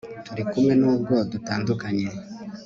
turi 0.25 0.43
kumwe 0.51 0.73
nubwo 0.81 1.15
dutandukanye 1.31 2.05